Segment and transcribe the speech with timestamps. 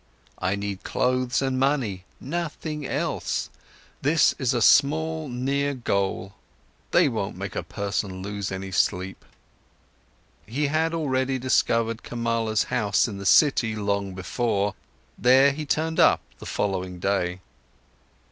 [0.39, 3.51] I need clothes and money, nothing else;
[4.01, 6.31] these are small, near goals,
[6.89, 9.23] they won't make a person lose any sleep."
[10.47, 14.73] He had already discovered Kamala's house in the city long before,
[15.19, 17.39] there he turned up the following day.